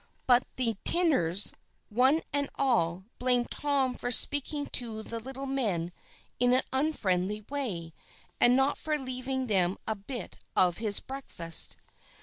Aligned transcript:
But 0.25 0.45
the 0.55 0.75
tinners, 0.83 1.53
one 1.89 2.21
and 2.33 2.49
all, 2.55 3.05
blamed 3.19 3.51
Tom 3.51 3.93
for 3.93 4.11
speaking 4.11 4.65
to 4.73 5.03
the 5.03 5.19
little 5.19 5.45
men 5.45 5.91
in 6.39 6.53
an 6.53 6.63
unfriendly 6.73 7.45
way, 7.51 7.93
and 8.39 8.59
for 8.75 8.97
not 8.97 9.05
leaving 9.05 9.45
them 9.45 9.77
a 9.85 9.93
bite 9.93 10.39
of 10.55 10.79
his 10.79 11.01
breakfast. 11.01 11.77